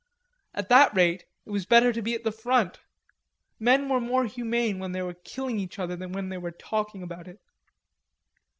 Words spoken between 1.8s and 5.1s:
to be at the front. Men were more humane when they